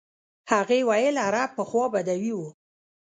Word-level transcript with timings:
هغې 0.51 0.79
ویل 0.89 1.15
عرب 1.27 1.49
پخوا 1.57 1.85
بدوي 1.93 2.31
وو. 2.37 2.47